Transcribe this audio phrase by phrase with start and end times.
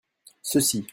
[0.41, 0.85] ceux-ci.